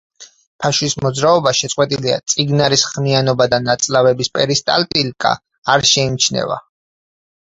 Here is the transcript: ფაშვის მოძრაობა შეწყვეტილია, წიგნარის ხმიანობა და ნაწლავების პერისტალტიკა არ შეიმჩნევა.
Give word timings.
ფაშვის 0.61 0.93
მოძრაობა 1.05 1.51
შეწყვეტილია, 1.57 2.15
წიგნარის 2.33 2.85
ხმიანობა 2.93 3.47
და 3.51 3.59
ნაწლავების 3.67 4.31
პერისტალტიკა 4.39 5.35
არ 5.75 5.87
შეიმჩნევა. 5.91 6.59